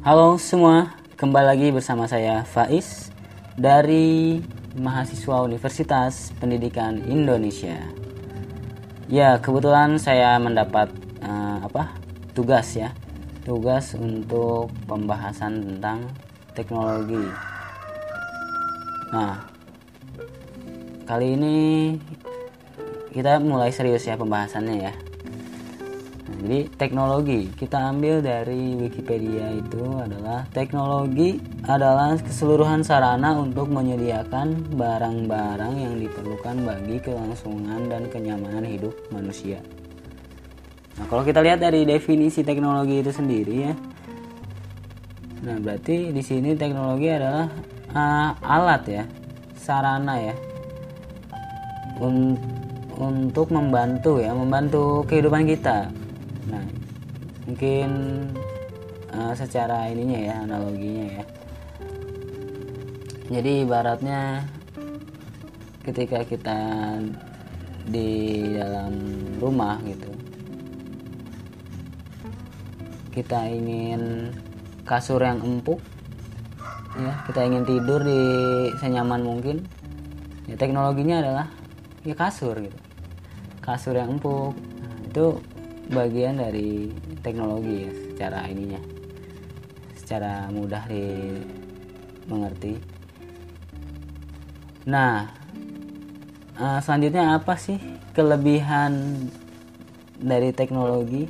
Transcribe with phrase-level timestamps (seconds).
[0.00, 3.12] Halo semua, kembali lagi bersama saya Faiz
[3.52, 4.40] dari
[4.72, 7.76] mahasiswa Universitas Pendidikan Indonesia.
[9.12, 10.88] Ya, kebetulan saya mendapat
[11.20, 11.92] uh, apa?
[12.32, 12.96] tugas ya.
[13.44, 16.08] Tugas untuk pembahasan tentang
[16.56, 17.20] teknologi.
[19.12, 19.52] Nah,
[21.04, 21.56] kali ini
[23.12, 25.09] kita mulai serius ya pembahasannya ya
[26.40, 31.36] jadi teknologi kita ambil dari Wikipedia itu adalah teknologi
[31.68, 39.60] adalah keseluruhan sarana untuk menyediakan barang-barang yang diperlukan bagi kelangsungan dan kenyamanan hidup manusia.
[40.96, 43.74] Nah, kalau kita lihat dari definisi teknologi itu sendiri ya.
[45.44, 47.52] Nah, berarti di sini teknologi adalah
[47.92, 49.04] uh, alat ya,
[49.60, 50.34] sarana ya.
[52.00, 52.40] Un
[52.96, 55.88] untuk membantu ya, membantu kehidupan kita
[56.48, 56.64] nah
[57.44, 57.90] mungkin
[59.12, 61.24] uh, secara ininya ya analoginya ya.
[63.30, 64.42] Jadi ibaratnya
[65.84, 66.58] ketika kita
[67.90, 68.92] di dalam
[69.40, 70.12] rumah gitu
[73.10, 74.30] kita ingin
[74.86, 75.82] kasur yang empuk
[76.94, 78.22] ya kita ingin tidur di
[78.78, 79.66] senyaman mungkin
[80.46, 81.46] ya teknologinya adalah
[82.06, 82.78] ya kasur gitu.
[83.60, 84.56] Kasur yang empuk.
[84.56, 85.24] Nah, itu
[85.90, 88.78] bagian dari teknologi ya secara ininya.
[89.98, 92.78] Secara mudah dimengerti.
[94.86, 95.26] Nah
[96.56, 97.76] uh, selanjutnya apa sih
[98.14, 99.26] kelebihan
[100.22, 101.26] dari teknologi?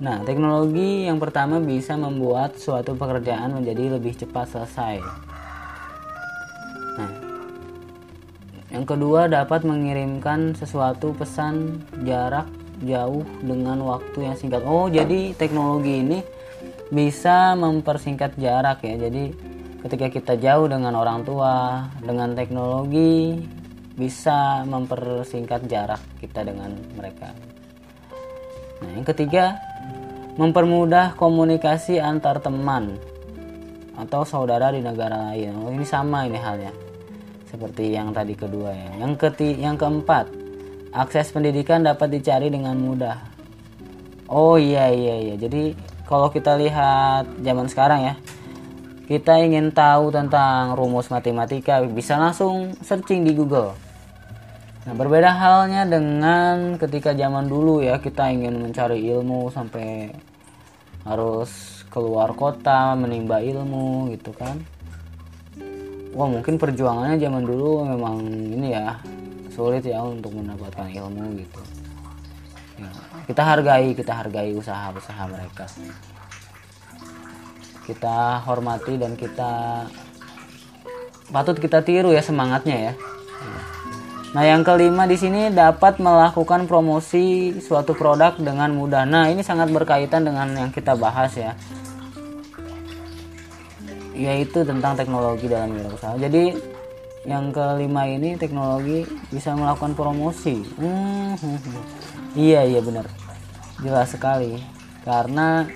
[0.00, 4.96] Nah teknologi yang pertama bisa membuat suatu pekerjaan menjadi lebih cepat selesai.
[6.96, 7.12] Nah
[8.72, 14.64] yang kedua dapat mengirimkan sesuatu pesan jarak jauh dengan waktu yang singkat.
[14.64, 16.18] Oh, jadi teknologi ini
[16.90, 18.96] bisa mempersingkat jarak ya.
[18.96, 19.32] Jadi
[19.86, 23.40] ketika kita jauh dengan orang tua, dengan teknologi
[23.94, 27.32] bisa mempersingkat jarak kita dengan mereka.
[28.80, 29.60] Nah, yang ketiga,
[30.40, 32.96] mempermudah komunikasi antar teman
[34.00, 35.52] atau saudara di negara lain.
[35.60, 36.72] Oh, ini sama ini halnya.
[37.44, 39.04] Seperti yang tadi kedua ya.
[39.04, 40.32] Yang keti yang keempat,
[40.90, 43.18] akses pendidikan dapat dicari dengan mudah.
[44.30, 45.34] Oh iya iya iya.
[45.38, 45.74] Jadi
[46.06, 48.14] kalau kita lihat zaman sekarang ya,
[49.10, 53.74] kita ingin tahu tentang rumus matematika bisa langsung searching di Google.
[54.86, 60.14] Nah, berbeda halnya dengan ketika zaman dulu ya, kita ingin mencari ilmu sampai
[61.06, 64.62] harus keluar kota menimba ilmu gitu kan.
[66.10, 68.98] Wah, mungkin perjuangannya zaman dulu memang ini ya,
[69.50, 71.60] sulit ya untuk mendapatkan ilmu gitu
[72.78, 72.90] ya,
[73.26, 75.66] kita hargai kita hargai usaha-usaha mereka
[77.84, 79.84] kita hormati dan kita
[81.34, 82.94] patut kita tiru ya semangatnya ya
[84.30, 89.02] Nah, yang kelima di sini dapat melakukan promosi suatu produk dengan mudah.
[89.02, 91.58] Nah, ini sangat berkaitan dengan yang kita bahas ya.
[94.14, 96.14] Yaitu tentang teknologi dalam wirausaha.
[96.14, 96.54] Jadi,
[97.28, 100.64] yang kelima ini teknologi bisa melakukan promosi.
[100.80, 101.36] Hmm,
[102.32, 103.04] iya iya benar.
[103.84, 104.56] Jelas sekali.
[105.04, 105.68] Karena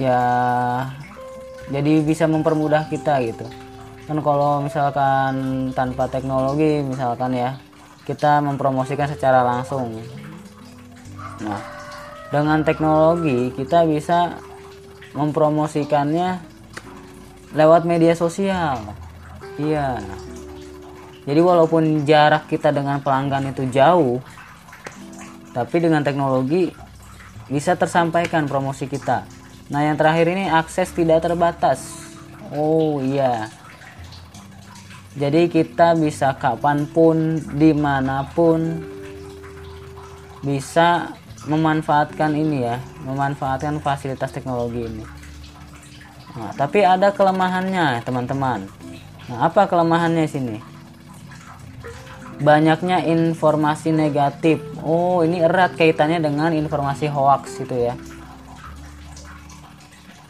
[0.00, 0.20] ya
[1.68, 3.44] jadi bisa mempermudah kita gitu.
[4.08, 5.34] Kan kalau misalkan
[5.76, 7.60] tanpa teknologi misalkan ya
[8.08, 10.00] kita mempromosikan secara langsung.
[11.44, 11.60] Nah
[12.32, 14.40] dengan teknologi kita bisa
[15.12, 16.38] mempromosikannya
[17.52, 18.78] lewat media sosial
[19.58, 19.98] Iya.
[21.26, 24.22] Jadi walaupun jarak kita dengan pelanggan itu jauh,
[25.50, 26.70] tapi dengan teknologi
[27.50, 29.26] bisa tersampaikan promosi kita.
[29.70, 31.82] Nah yang terakhir ini akses tidak terbatas.
[32.54, 33.50] Oh iya.
[35.18, 38.78] Jadi kita bisa kapan pun, di mana pun
[40.40, 41.10] bisa
[41.50, 45.04] memanfaatkan ini ya, memanfaatkan fasilitas teknologi ini.
[46.30, 48.70] Nah, tapi ada kelemahannya teman-teman
[49.30, 50.58] Nah, apa kelemahannya sini?
[52.42, 54.58] Banyaknya informasi negatif.
[54.82, 57.94] Oh, ini erat kaitannya dengan informasi hoax itu ya.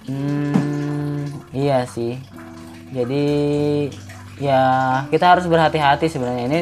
[0.05, 1.25] Hmm,
[1.57, 2.21] iya sih.
[2.93, 3.25] Jadi
[4.37, 4.61] ya
[5.09, 6.61] kita harus berhati-hati sebenarnya ini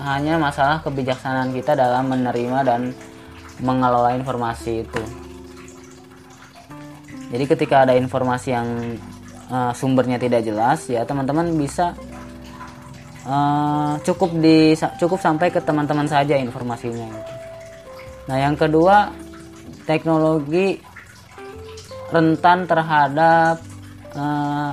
[0.00, 2.96] hanya masalah kebijaksanaan kita dalam menerima dan
[3.60, 5.02] mengelola informasi itu.
[7.30, 8.96] Jadi ketika ada informasi yang
[9.50, 11.92] uh, sumbernya tidak jelas ya teman-teman bisa
[13.26, 17.10] uh, cukup di cukup sampai ke teman-teman saja informasinya.
[18.30, 19.10] Nah yang kedua
[19.84, 20.78] teknologi
[22.14, 23.58] rentan terhadap
[24.14, 24.72] uh,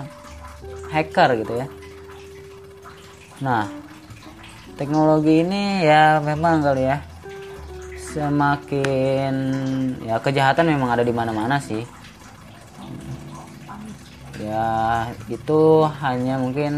[0.94, 1.68] hacker gitu ya.
[3.42, 3.66] Nah
[4.78, 6.98] teknologi ini ya memang kali ya
[8.14, 9.34] semakin
[10.06, 11.86] ya kejahatan memang ada di mana-mana sih
[14.38, 16.74] ya itu hanya mungkin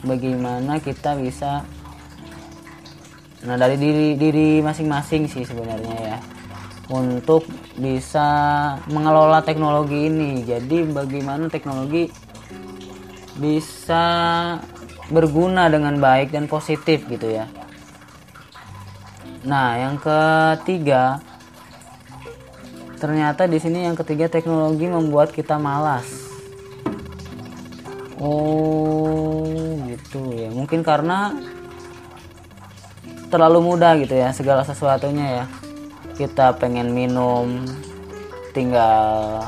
[0.00, 1.64] bagaimana kita bisa
[3.44, 6.18] nah dari diri diri masing-masing sih sebenarnya ya.
[6.86, 8.26] Untuk bisa
[8.86, 10.46] mengelola teknologi ini.
[10.46, 12.06] Jadi bagaimana teknologi
[13.34, 14.04] bisa
[15.10, 17.50] berguna dengan baik dan positif gitu ya.
[19.46, 21.22] Nah yang ketiga
[22.98, 26.25] ternyata di sini yang ketiga teknologi membuat kita malas
[28.20, 29.44] oh
[29.88, 30.48] gitu ya.
[30.52, 31.34] Mungkin karena
[33.28, 35.46] terlalu mudah gitu ya segala sesuatunya ya.
[36.16, 37.68] Kita pengen minum
[38.56, 39.44] tinggal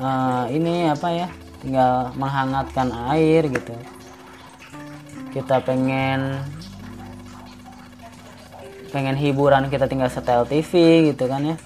[0.00, 1.28] uh, ini apa ya
[1.60, 3.74] tinggal menghangatkan air gitu.
[5.34, 6.40] Kita pengen
[8.88, 11.56] pengen hiburan kita tinggal setel TV gitu kan ya.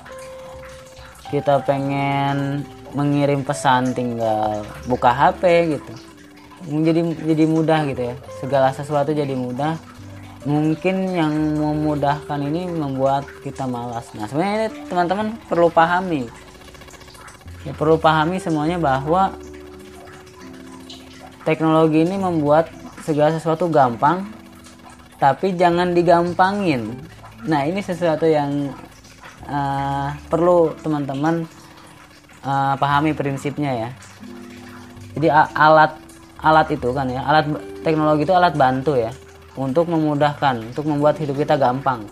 [1.30, 5.92] Kita pengen mengirim pesan tinggal buka HP gitu.
[6.62, 8.14] Jadi jadi mudah gitu ya.
[8.38, 9.76] Segala sesuatu jadi mudah.
[10.42, 14.10] Mungkin yang memudahkan ini membuat kita malas.
[14.14, 16.26] Nah sebenarnya teman-teman perlu pahami.
[17.62, 19.38] Ya perlu pahami semuanya bahwa
[21.46, 22.70] teknologi ini membuat
[23.06, 24.26] segala sesuatu gampang
[25.22, 26.98] tapi jangan digampangin.
[27.46, 28.74] Nah ini sesuatu yang
[29.46, 31.46] uh, perlu teman-teman
[32.44, 33.90] uh, pahami prinsipnya ya.
[35.18, 35.92] Jadi alat
[36.42, 37.46] alat itu kan ya alat
[37.86, 39.12] teknologi itu alat bantu ya
[39.54, 42.06] untuk memudahkan untuk membuat hidup kita gampang.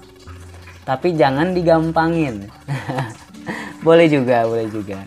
[0.85, 2.49] Tapi jangan digampangin.
[3.87, 5.01] Boleh juga boleh juga.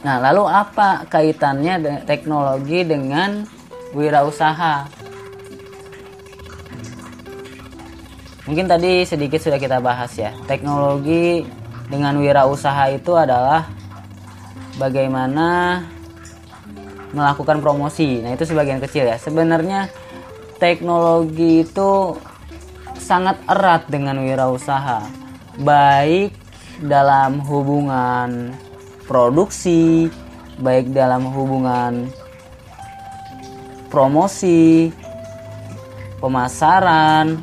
[0.00, 3.44] Nah lalu apa kaitannya teknologi dengan
[3.92, 4.88] wirausaha?
[8.48, 11.44] Mungkin tadi sedikit sudah kita bahas ya teknologi
[11.90, 13.66] dengan wirausaha itu adalah
[14.78, 15.82] bagaimana
[17.10, 18.22] melakukan promosi.
[18.22, 19.18] Nah, itu sebagian kecil ya.
[19.18, 19.90] Sebenarnya
[20.62, 22.14] teknologi itu
[22.94, 25.02] sangat erat dengan wirausaha.
[25.60, 26.30] Baik
[26.78, 28.54] dalam hubungan
[29.10, 30.06] produksi,
[30.62, 32.06] baik dalam hubungan
[33.90, 34.94] promosi,
[36.22, 37.42] pemasaran,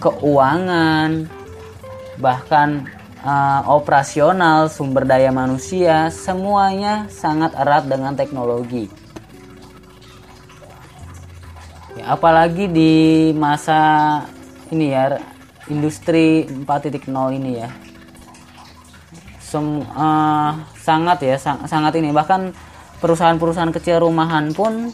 [0.00, 1.28] keuangan,
[2.16, 2.88] bahkan
[3.22, 8.90] uh, operasional, sumber daya manusia, semuanya sangat erat dengan teknologi.
[11.96, 12.92] Ya, apalagi di
[13.36, 13.80] masa
[14.74, 15.18] ini ya
[15.70, 17.08] industri 4.0
[17.38, 17.70] ini ya.
[19.38, 22.56] Sem, uh, sangat ya sang, sangat ini bahkan
[23.04, 24.88] perusahaan-perusahaan kecil rumahan pun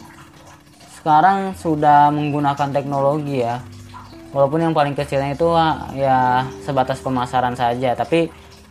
[0.99, 3.63] sekarang sudah menggunakan teknologi ya
[4.29, 5.49] walaupun yang paling kecilnya itu
[5.97, 8.29] ya sebatas pemasaran saja tapi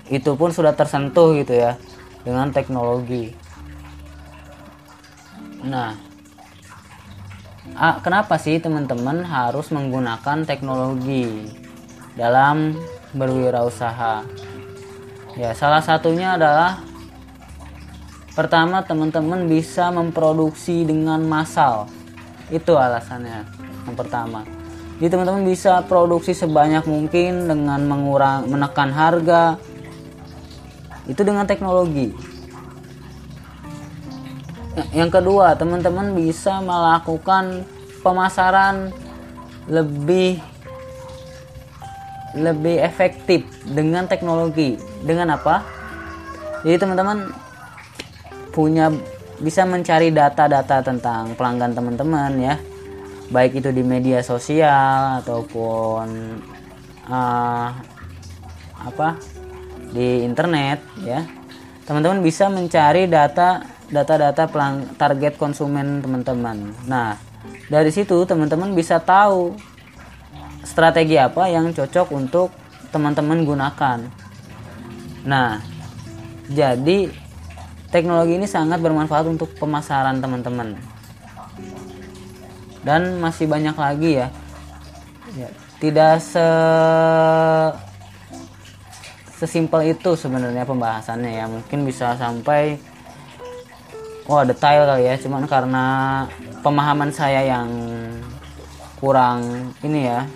[0.09, 1.77] itu pun sudah tersentuh gitu ya
[2.23, 3.35] dengan teknologi.
[5.67, 5.99] Nah
[8.01, 11.51] kenapa sih teman-teman harus menggunakan teknologi
[12.15, 12.79] dalam
[13.13, 14.25] berwirausaha?
[15.37, 16.83] Ya salah satunya adalah
[18.33, 21.91] pertama teman-teman bisa memproduksi dengan massal.
[22.49, 23.45] Itu alasannya
[23.85, 24.58] yang pertama
[24.99, 29.55] jadi teman-teman bisa produksi sebanyak mungkin dengan mengurang menekan harga.
[31.07, 32.11] Itu dengan teknologi.
[34.91, 37.63] Yang kedua, teman-teman bisa melakukan
[38.03, 38.91] pemasaran
[39.71, 40.43] lebih
[42.35, 44.83] lebih efektif dengan teknologi.
[45.07, 45.63] Dengan apa?
[46.67, 47.31] Jadi teman-teman
[48.51, 48.91] punya
[49.39, 52.59] bisa mencari data-data tentang pelanggan teman-teman ya
[53.29, 56.41] baik itu di media sosial ataupun
[57.09, 57.69] uh,
[58.79, 59.09] apa
[59.93, 61.25] di internet ya.
[61.85, 64.45] Teman-teman bisa mencari data data-data
[64.97, 66.73] target konsumen teman-teman.
[66.85, 67.17] Nah
[67.69, 69.57] dari situ teman-teman bisa tahu
[70.65, 72.53] strategi apa yang cocok untuk
[72.93, 73.99] teman-teman gunakan.
[75.25, 75.61] Nah
[76.49, 77.13] jadi
[77.93, 80.98] teknologi ini sangat bermanfaat untuk pemasaran teman-teman
[82.87, 84.29] dan masih banyak lagi ya,
[85.35, 86.49] ya tidak se
[89.39, 91.47] sesimpel itu sebenarnya pembahasannya ya.
[91.47, 92.83] Mungkin bisa sampai
[94.27, 95.15] wah detail kali ya.
[95.15, 95.87] Cuman karena
[96.67, 97.71] pemahaman saya yang
[98.99, 100.27] kurang ini ya,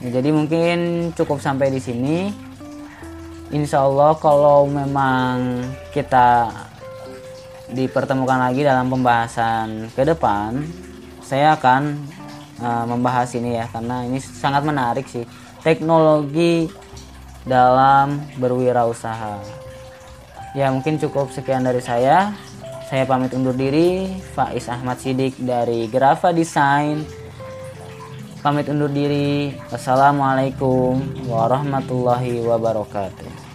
[0.00, 2.32] ya jadi mungkin cukup sampai di sini.
[3.52, 6.52] Insya Allah kalau memang kita
[7.72, 10.64] dipertemukan lagi dalam pembahasan ke depan
[11.28, 12.08] saya akan
[12.64, 15.28] uh, membahas ini ya karena ini sangat menarik sih.
[15.60, 16.72] Teknologi
[17.44, 19.36] dalam berwirausaha.
[20.56, 22.32] Ya mungkin cukup sekian dari saya.
[22.88, 24.16] Saya pamit undur diri.
[24.32, 27.04] Faiz Ahmad Sidik dari Grafa Design.
[28.40, 29.52] Pamit undur diri.
[29.68, 30.96] Assalamualaikum
[31.28, 33.47] warahmatullahi wabarakatuh